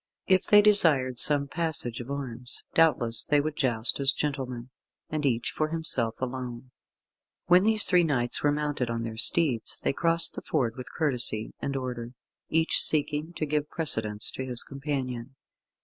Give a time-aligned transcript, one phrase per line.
[0.25, 4.71] If they desired some passage of arms, doubtless they would joust as gentlemen,
[5.11, 6.71] and each for himself alone.
[7.45, 11.53] When these three knights were mounted on their steeds, they crossed the ford with courtesy
[11.59, 12.13] and order,
[12.49, 15.35] each seeking to give precedence to his companion.